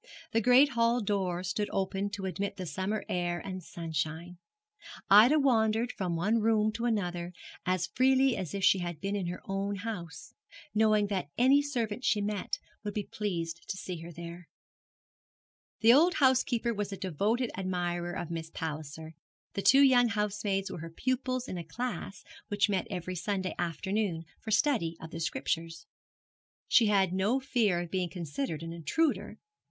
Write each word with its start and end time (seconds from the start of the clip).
The 0.31 0.41
great 0.41 0.69
hall 0.69 0.99
door 0.99 1.43
stood 1.43 1.69
open 1.71 2.09
to 2.13 2.25
admit 2.25 2.57
the 2.57 2.65
summer 2.65 3.05
air 3.07 3.39
and 3.39 3.63
sunshine. 3.63 4.39
Ida 5.11 5.37
wandered 5.39 5.91
from 5.91 6.15
one 6.15 6.39
room 6.39 6.71
to 6.71 6.85
another 6.85 7.33
as 7.67 7.85
freely 7.93 8.35
as 8.35 8.55
if 8.55 8.63
she 8.63 8.79
had 8.79 8.99
been 8.99 9.15
in 9.15 9.27
her 9.27 9.41
own 9.45 9.75
house, 9.75 10.33
knowing 10.73 11.05
that 11.09 11.29
any 11.37 11.61
servant 11.61 12.03
she 12.03 12.19
met 12.19 12.57
would 12.83 12.95
be 12.95 13.03
pleased 13.03 13.69
to 13.69 13.77
see 13.77 13.99
her 13.99 14.11
there. 14.11 14.47
The 15.81 15.93
old 15.93 16.15
housekeeper 16.15 16.73
was 16.73 16.91
a 16.91 16.97
devoted 16.97 17.51
admirer 17.55 18.13
of 18.13 18.31
Miss 18.31 18.49
Palliser; 18.49 19.13
the 19.53 19.61
two 19.61 19.81
young 19.83 20.07
housemaids 20.07 20.71
were 20.71 20.79
her 20.79 20.89
pupils 20.89 21.47
in 21.47 21.59
a 21.59 21.63
class 21.63 22.23
which 22.47 22.69
met 22.69 22.87
every 22.89 23.13
Sunday 23.13 23.53
afternoon 23.59 24.25
for 24.39 24.49
study 24.49 24.97
of 24.99 25.11
the 25.11 25.19
Scriptures. 25.19 25.85
She 26.67 26.87
had 26.87 27.13
no 27.13 27.39
fear 27.39 27.79
of 27.79 27.91
being 27.91 28.09
considered 28.09 28.63
an 28.63 28.73
intruder. 28.73 29.37